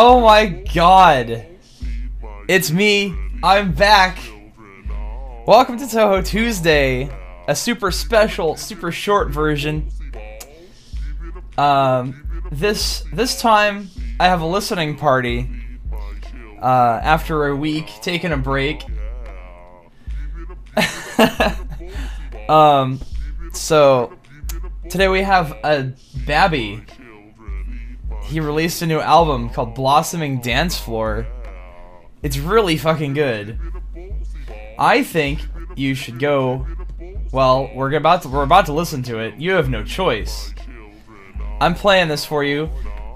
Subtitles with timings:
[0.00, 1.44] Oh my god.
[2.46, 3.16] It's me.
[3.42, 4.20] I'm back.
[5.44, 7.10] Welcome to Touhou Tuesday,
[7.48, 9.88] a super special, super short version.
[11.56, 13.90] Um, this this time
[14.20, 15.50] I have a listening party.
[16.62, 18.84] Uh, after a week taking a break.
[22.48, 23.00] um,
[23.52, 24.16] so
[24.88, 25.92] today we have a
[26.24, 26.84] Babbe.
[28.28, 31.26] He released a new album called Blossoming Dancefloor.
[32.22, 33.58] It's really fucking good.
[34.78, 35.40] I think
[35.76, 36.66] you should go.
[37.32, 39.36] Well, we're about to we're about to listen to it.
[39.38, 40.52] You have no choice.
[41.58, 42.68] I'm playing this for you.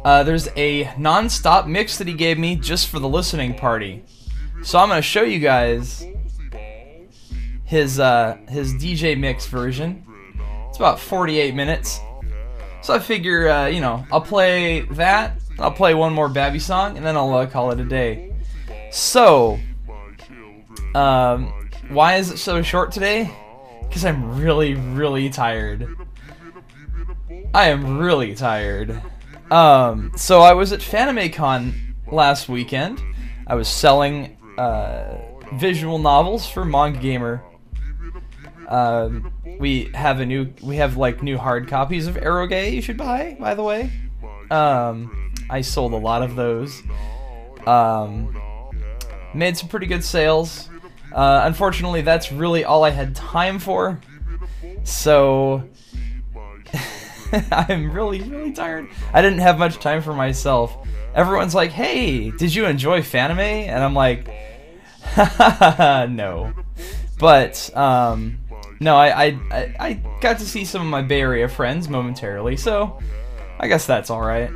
[0.02, 4.02] Uh, there's a non-stop mix that he gave me just for the listening party.
[4.62, 6.06] So I'm gonna show you guys
[7.64, 10.06] his uh, his DJ mix version.
[10.70, 12.00] It's about 48 minutes.
[12.82, 15.40] So I figure, uh, you know, I'll play that.
[15.58, 18.34] I'll play one more Babbe song, and then I'll uh, call it a day.
[18.90, 19.60] So,
[20.94, 21.52] um,
[21.90, 23.30] why is it so short today?
[23.82, 25.88] Because I'm really, really tired.
[27.54, 29.00] I am really tired.
[29.50, 31.74] Um, so I was at FanimeCon
[32.10, 33.02] last weekend.
[33.46, 35.18] I was selling uh,
[35.54, 37.42] visual novels for Manga Gamer.
[38.68, 42.96] Um, we have a new, we have like new hard copies of Eroge you should
[42.96, 43.36] buy.
[43.38, 43.90] By the way,
[44.50, 46.82] um, I sold a lot of those.
[47.66, 48.36] Um,
[49.34, 50.68] made some pretty good sales.
[51.12, 54.00] Uh, unfortunately, that's really all I had time for.
[54.84, 55.62] So
[57.50, 58.88] I'm really, really tired.
[59.12, 60.76] I didn't have much time for myself.
[61.14, 63.66] Everyone's like, hey, did you enjoy Fanime?
[63.68, 64.28] And I'm like,
[66.10, 66.52] no.
[67.18, 68.38] But, um,
[68.82, 72.98] no, I, I, I got to see some of my Bay Area friends momentarily, so
[73.58, 74.50] I guess that's alright.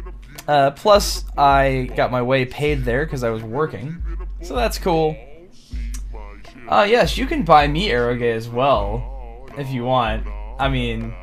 [0.49, 4.02] Uh, plus, I got my way paid there because I was working,
[4.43, 5.17] so that's cool.
[6.69, 10.26] Uh, yes, you can buy me Eroge as well, if you want.
[10.58, 11.14] I mean,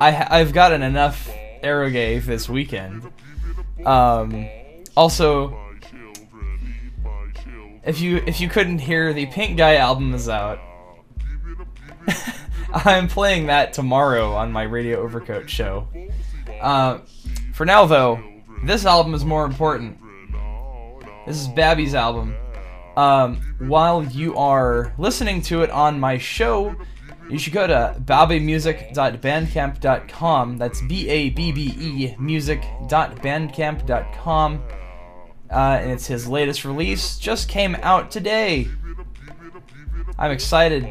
[0.00, 1.30] I I've gotten enough
[1.62, 3.10] Eroge this weekend.
[3.86, 4.48] Um,
[4.96, 5.58] also,
[7.84, 10.60] if you if you couldn't hear, the Pink Guy album is out.
[12.72, 15.88] I'm playing that tomorrow on my Radio Overcoat show.
[16.60, 16.98] Uh,
[17.54, 18.22] for now, though,
[18.64, 19.96] this album is more important.
[21.26, 22.34] This is Babbe's album.
[22.96, 26.74] Um, while you are listening to it on my show,
[27.30, 30.56] you should go to babbemusic.bandcamp.com.
[30.56, 34.62] That's B A B B E music.bandcamp.com.
[35.50, 37.18] Uh, and it's his latest release.
[37.18, 38.68] Just came out today.
[40.18, 40.86] I'm excited.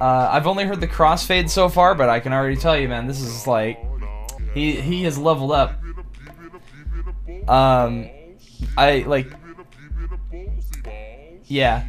[0.00, 3.06] Uh, I've only heard the crossfade so far, but I can already tell you, man,
[3.06, 3.78] this is like
[4.52, 5.80] he he has leveled up.
[7.48, 8.08] Um,
[8.76, 9.32] I like,
[11.44, 11.86] yeah.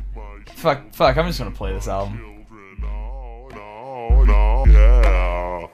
[0.56, 1.18] Fuck, fuck.
[1.18, 2.46] I'm just gonna play this album.
[4.70, 5.68] Yeah.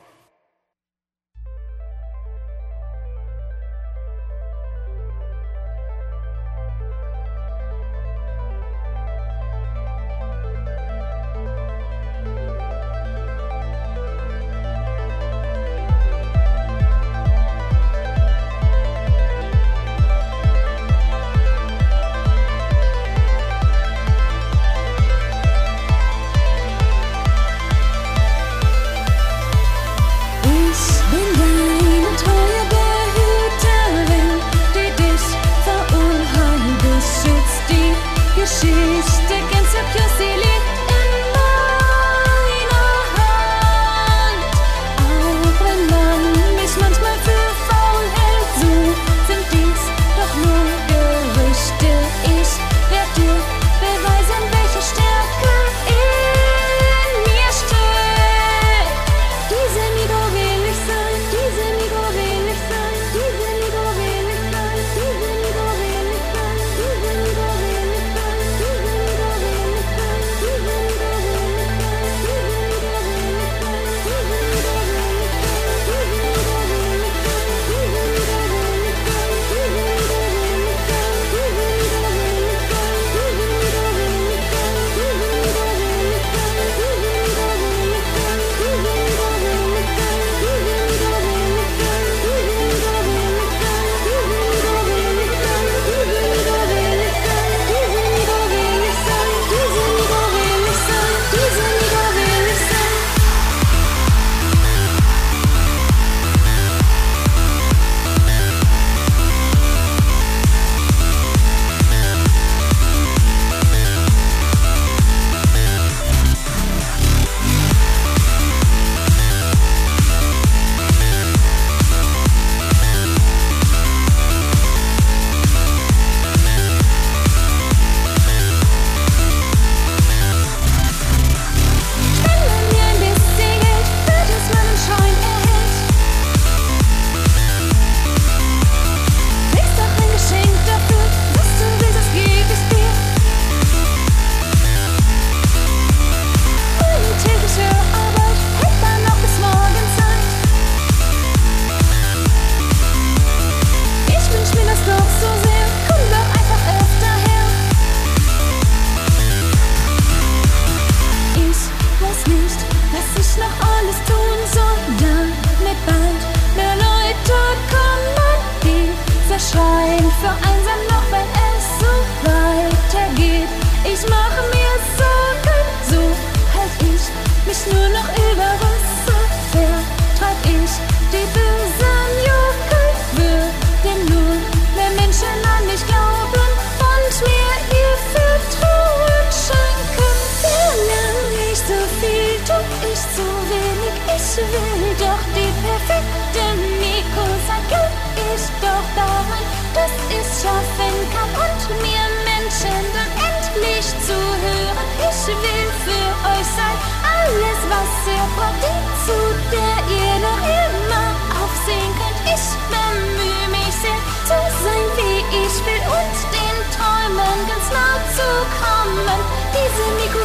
[206.55, 209.17] seid alles, was ihr braucht, zu
[209.53, 211.07] der ihr noch immer
[211.41, 212.19] aufsehen könnt.
[212.35, 218.27] Ich bemühe mich sehr zu sein, wie ich will und den Träumen ganz nah zu
[218.61, 219.19] kommen.
[219.55, 220.22] Diese Mikro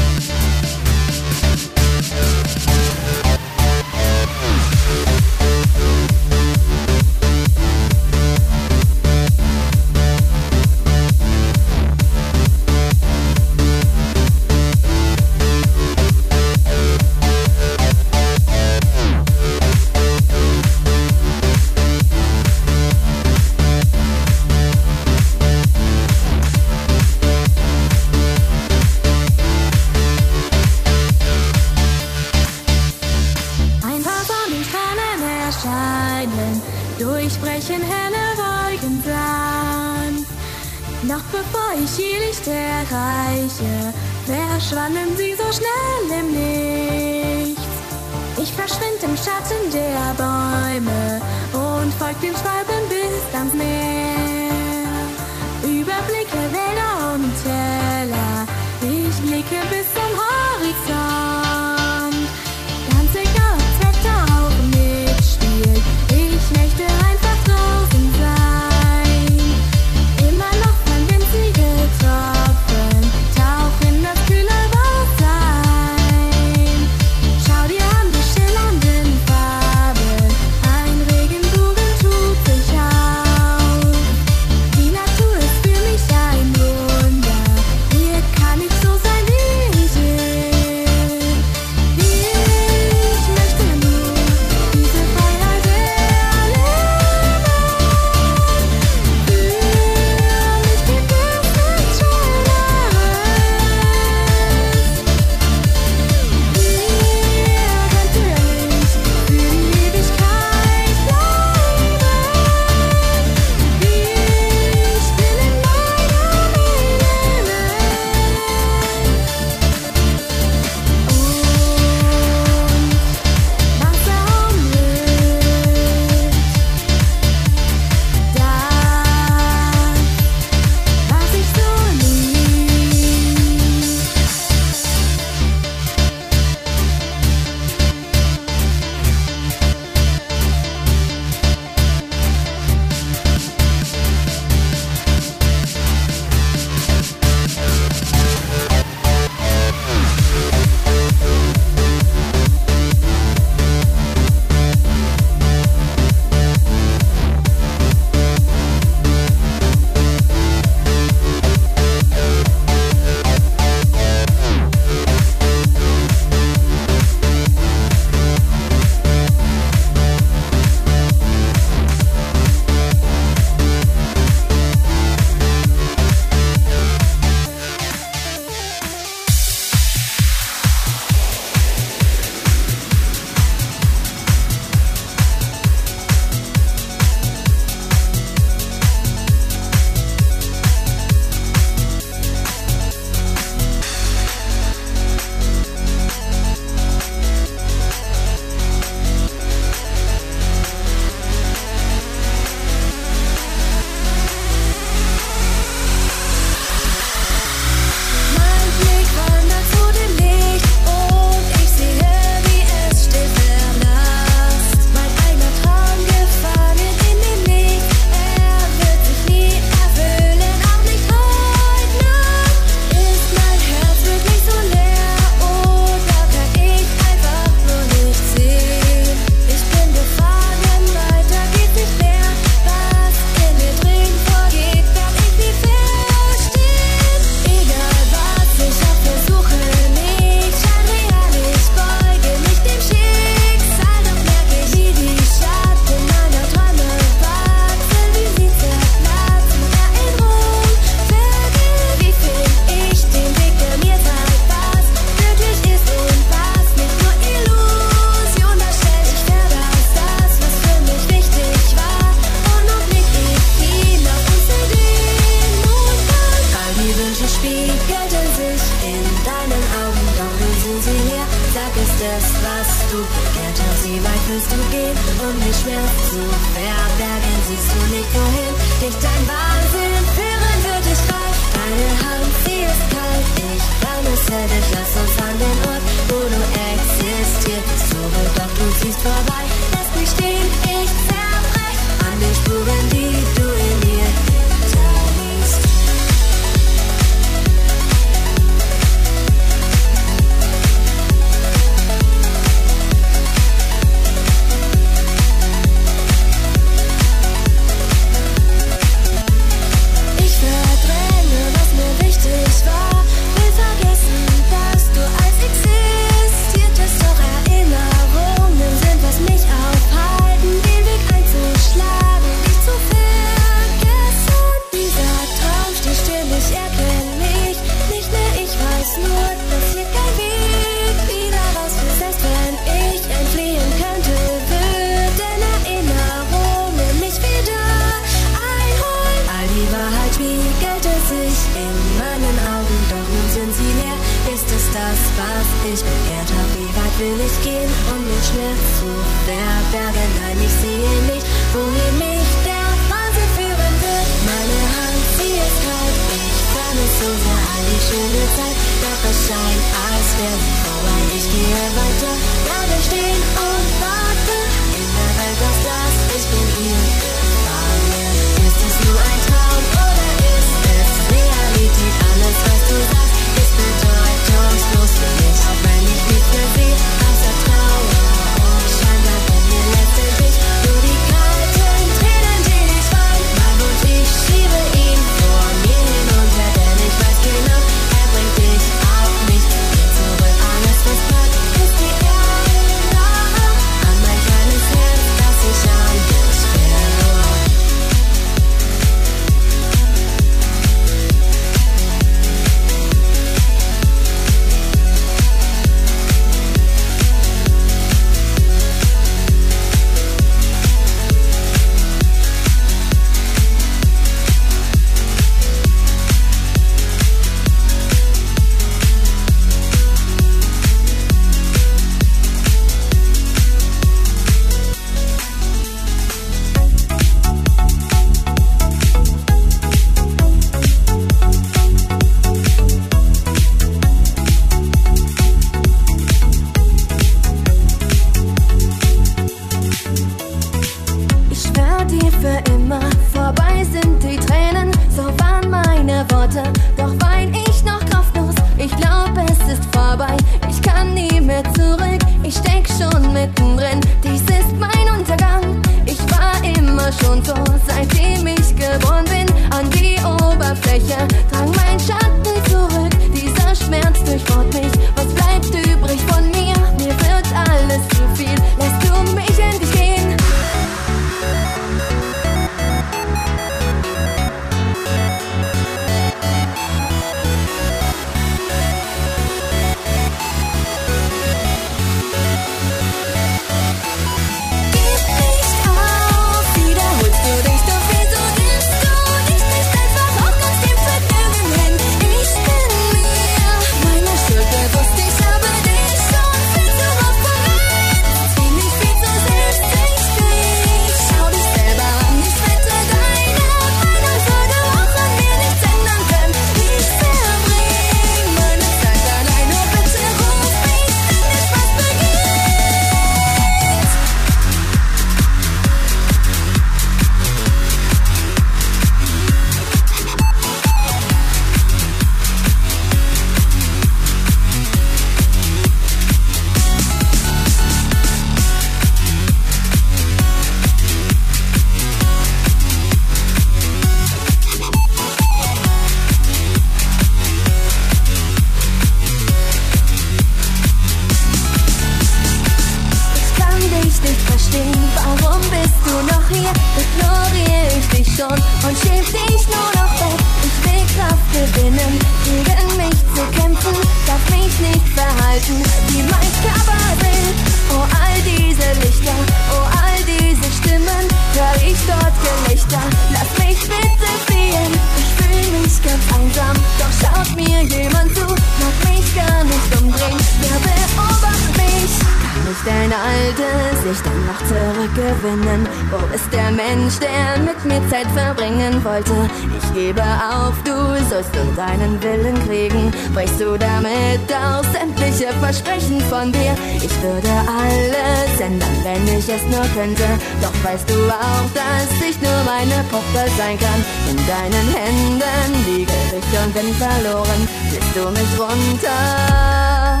[596.80, 600.00] verloren, bist du mit runter.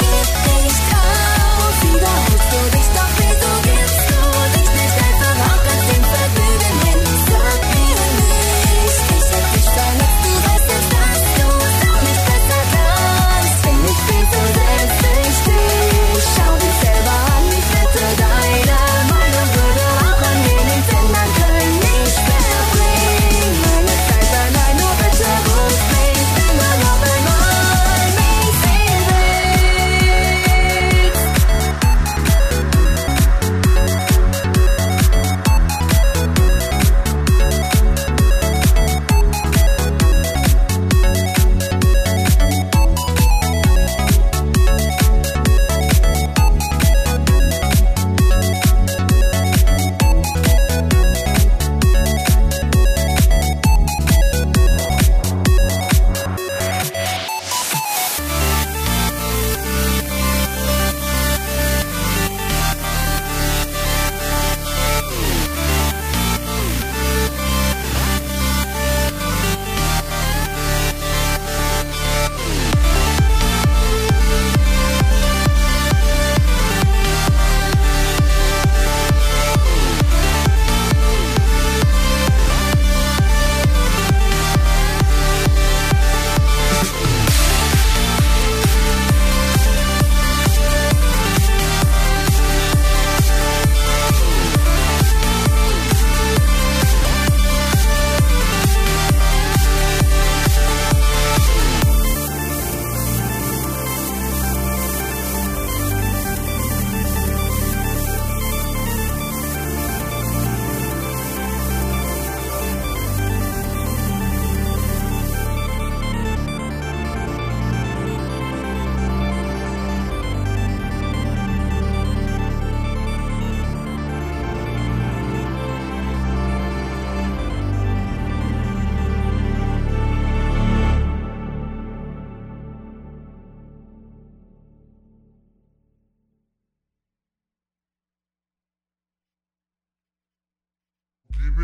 [0.00, 3.19] Ich drauf, wiederholst du dich doch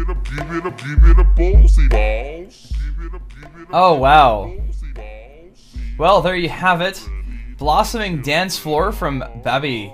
[0.08, 2.72] it a, give it a, give it a ballsy balls.
[2.72, 4.52] Give it a, give it a Oh wow.
[5.98, 7.00] Well, there you have it.
[7.58, 9.92] Blossoming Dancefloor from Babbe.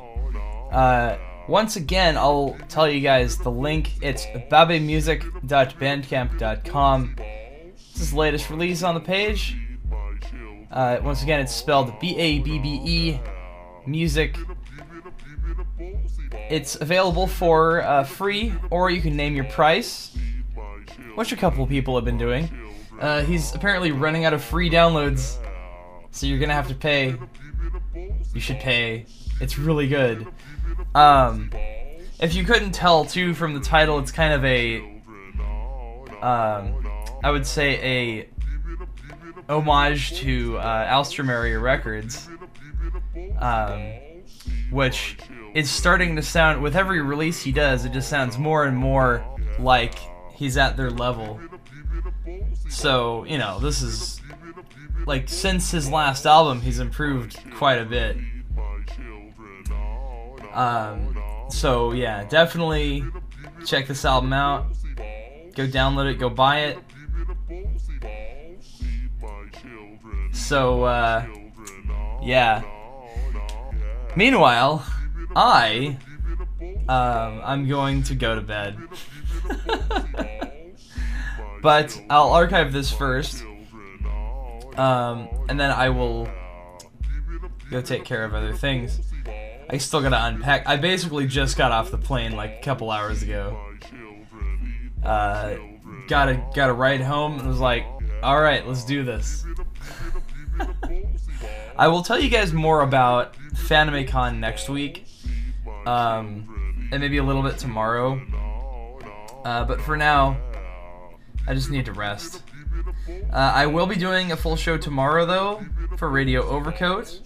[0.72, 1.16] Uh,
[1.48, 3.92] once again, I'll tell you guys the link.
[4.02, 7.16] It's babbemusic.bandcamp.com.
[7.18, 9.56] It's his latest release on the page.
[10.70, 13.18] Uh, once again, it's spelled B A B B E
[13.86, 14.36] music.
[16.50, 20.16] It's available for uh, free, or you can name your price,
[21.14, 22.50] which a couple people have been doing.
[23.00, 25.36] Uh, he's apparently running out of free downloads,
[26.10, 27.14] so you're gonna have to pay.
[28.34, 29.06] You should pay.
[29.40, 30.26] It's really good.
[30.94, 31.50] Um,
[32.20, 34.78] if you couldn't tell too from the title, it's kind of a,
[36.22, 36.86] um,
[37.24, 38.28] I would say
[39.48, 41.04] a homage to uh,
[41.60, 42.28] Records,
[43.38, 43.92] um,
[44.70, 45.16] which
[45.54, 47.84] is starting to sound with every release he does.
[47.84, 49.24] It just sounds more and more
[49.58, 49.94] like
[50.34, 51.40] he's at their level.
[52.68, 54.20] So you know, this is
[55.06, 58.16] like since his last album, he's improved quite a bit.
[60.52, 61.16] Um,
[61.50, 63.04] so yeah, definitely
[63.66, 64.66] check this album out.
[65.54, 66.78] Go download it, go buy it.
[70.32, 71.26] So uh,
[72.22, 72.62] yeah.
[74.14, 74.84] Meanwhile,
[75.34, 75.96] I
[76.88, 78.78] um, I'm going to go to bed.
[81.62, 83.44] but I'll archive this first.
[84.76, 86.28] Um, and then I will
[87.70, 89.00] go take care of other things.
[89.70, 90.68] I still gotta unpack.
[90.68, 93.58] I basically just got off the plane like a couple hours ago.
[95.02, 95.54] Uh,
[96.08, 97.86] got a got a ride home and was like,
[98.22, 99.46] all right, let's do this.
[101.78, 105.06] I will tell you guys more about FanimeCon next week,
[105.86, 108.20] um, and maybe a little bit tomorrow.
[109.44, 110.36] Uh, but for now,
[111.46, 112.42] I just need to rest.
[113.32, 115.64] Uh, I will be doing a full show tomorrow, though,
[115.96, 117.20] for Radio Overcoat.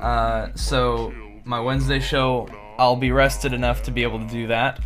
[0.00, 1.12] Uh, so
[1.44, 2.48] my Wednesday show,
[2.78, 4.80] I'll be rested enough to be able to do that.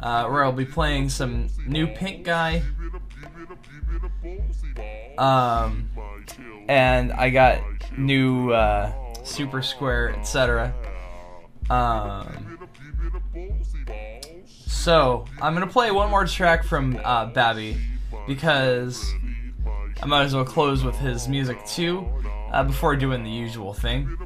[0.00, 2.62] Uh, where I'll be playing some new Pink Guy.
[5.16, 5.90] Um,
[6.68, 7.60] and I got
[7.96, 8.92] new uh,
[9.24, 10.72] Super Square, etc.
[11.70, 12.68] Um,
[14.66, 17.76] so I'm gonna play one more track from uh, Babbe
[18.26, 19.12] because
[20.02, 22.08] I might as well close with his music too
[22.52, 24.16] uh, before doing the usual thing.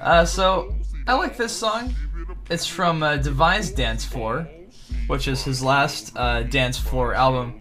[0.00, 0.74] Uh, so
[1.06, 1.94] I like this song.
[2.50, 4.48] It's from uh, Devised Dance Floor,
[5.06, 7.60] which is his last uh, dance floor album.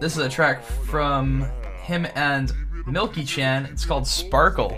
[0.00, 1.46] This is a track from
[1.82, 2.52] him and
[2.86, 3.66] Milky Chan.
[3.66, 4.76] It's called Sparkle.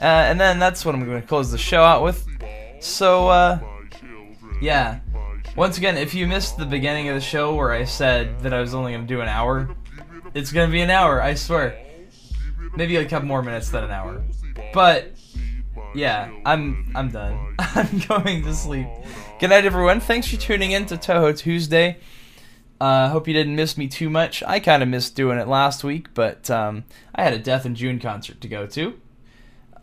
[0.00, 2.26] Uh, and then that's what I'm going to close the show out with.
[2.82, 3.60] So, uh,
[4.60, 4.98] yeah.
[5.54, 8.60] Once again, if you missed the beginning of the show where I said that I
[8.60, 9.70] was only going to do an hour,
[10.34, 11.78] it's going to be an hour, I swear.
[12.74, 14.24] Maybe a couple more minutes than an hour.
[14.74, 15.12] But,
[15.94, 17.54] yeah, I'm I'm done.
[17.58, 18.88] I'm going to sleep.
[19.38, 20.00] Good night, everyone.
[20.00, 21.98] Thanks for tuning in to Touhou Tuesday.
[22.80, 24.42] I uh, hope you didn't miss me too much.
[24.42, 26.82] I kind of missed doing it last week, but um,
[27.14, 29.00] I had a Death in June concert to go to,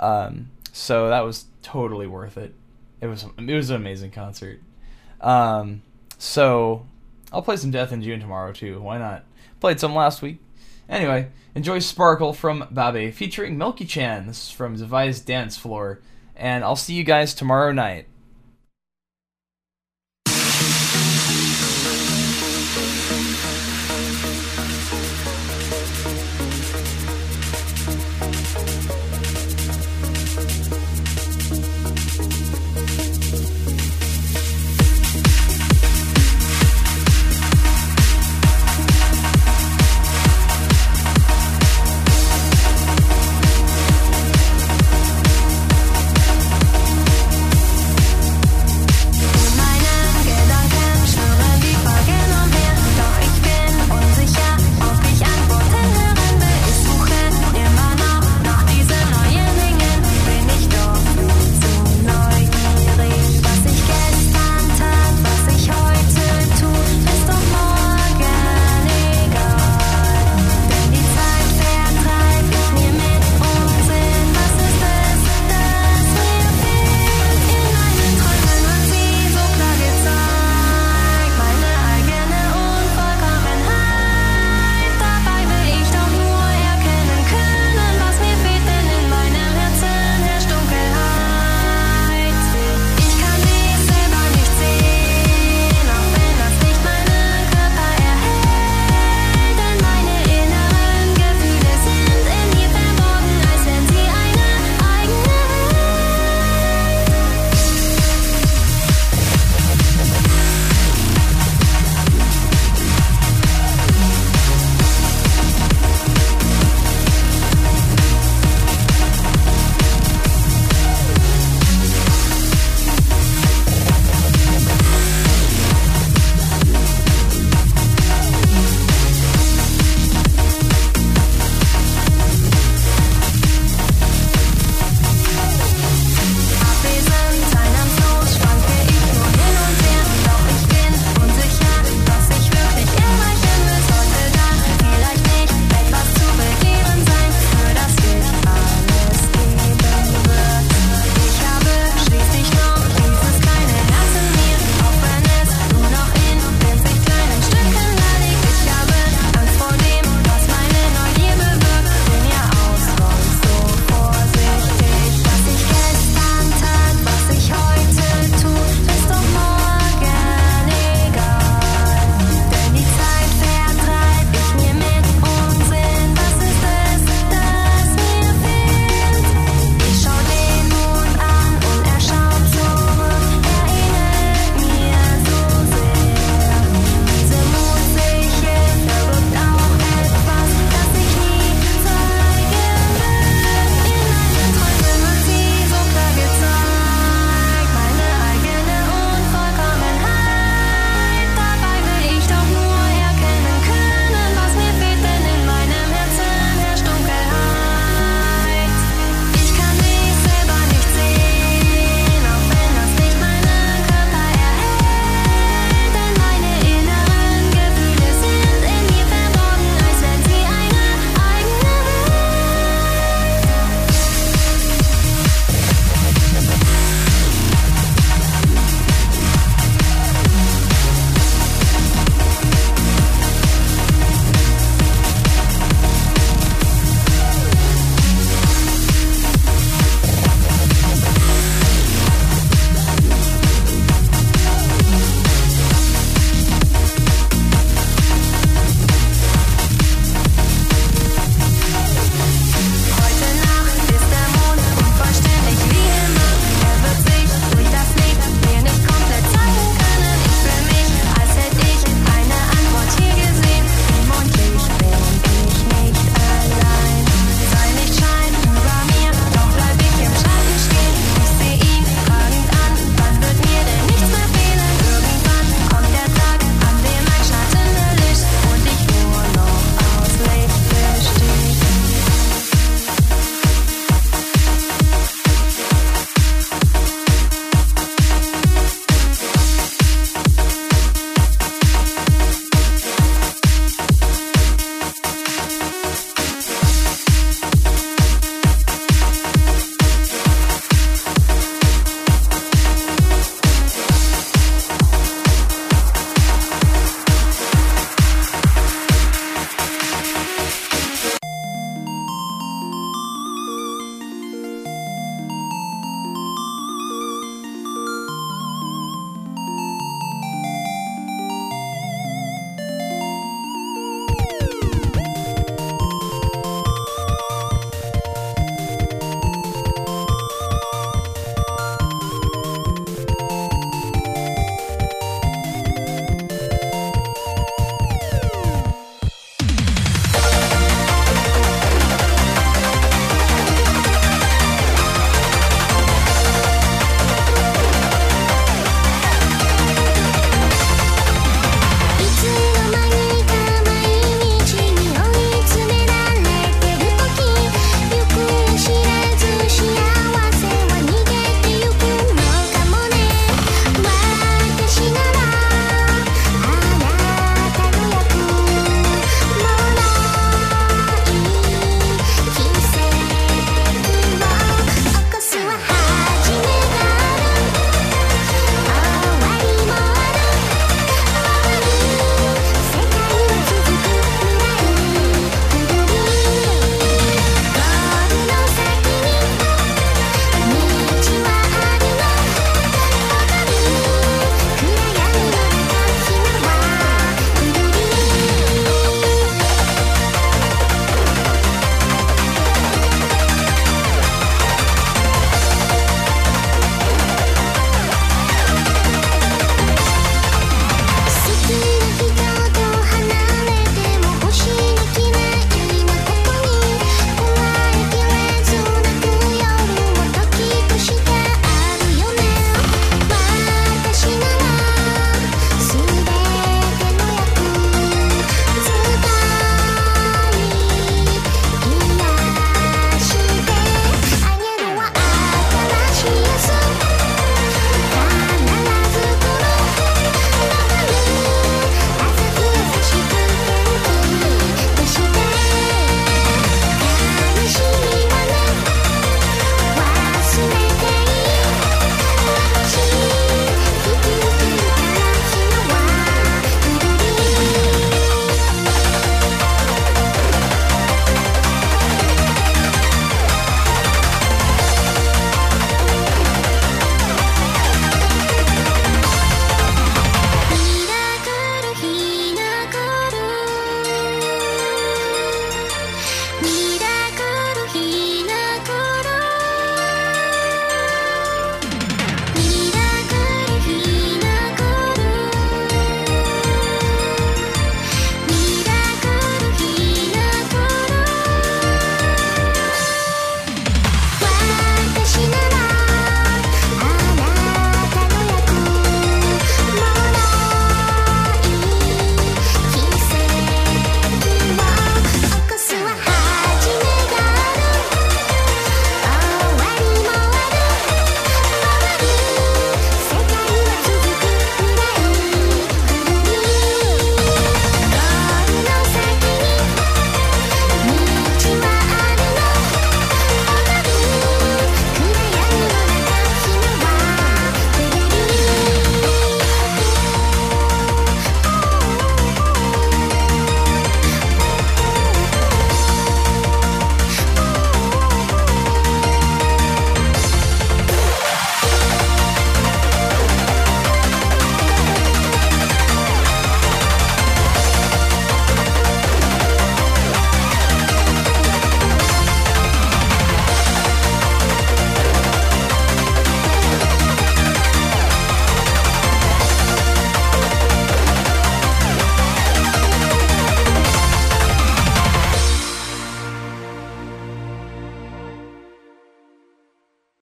[0.02, 2.56] um, so that was totally worth it.
[3.02, 4.62] It was it was an amazing concert.
[5.22, 5.82] Um,
[6.18, 6.86] so
[7.32, 8.82] I'll play some Death in June tomorrow too.
[8.82, 9.26] Why not?
[9.60, 10.39] Played some last week.
[10.88, 14.28] Anyway, enjoy Sparkle from Babbe featuring Milky Chan.
[14.28, 16.02] This is from Devised Dance Floor,
[16.36, 18.08] and I'll see you guys tomorrow night.